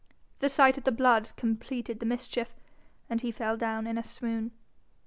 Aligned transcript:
The 0.39 0.49
sight 0.49 0.79
of 0.79 0.83
the 0.83 0.91
blood 0.91 1.29
completed 1.37 1.99
the 1.99 2.07
mischief, 2.07 2.49
and 3.07 3.21
he 3.21 3.31
fell 3.31 3.55
down 3.55 3.85
in 3.85 3.99
a 3.99 4.03
swoon. 4.03 4.49